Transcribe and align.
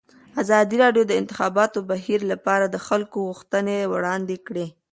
ازادي 0.41 0.75
راډیو 0.83 1.03
د 1.05 1.09
د 1.09 1.13
انتخاباتو 1.21 1.79
بهیر 1.91 2.21
لپاره 2.31 2.65
د 2.69 2.75
خلکو 2.87 3.17
غوښتنې 3.27 3.77
وړاندې 3.93 4.37
کړي. 4.47 4.67